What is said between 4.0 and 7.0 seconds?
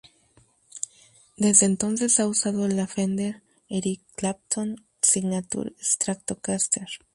Clapton Signature Stratocaster.